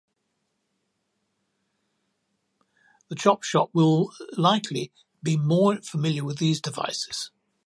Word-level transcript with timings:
The 3.09 3.15
chop 3.15 3.43
shop 3.43 3.69
will 3.71 4.11
likely 4.35 4.91
be 5.21 5.37
more 5.37 5.77
familiar 5.83 6.23
with 6.23 6.39
these 6.39 6.59
devices. 6.59 7.29